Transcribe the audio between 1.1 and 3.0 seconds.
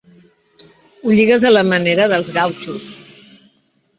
lligues a la manera dels gautxos.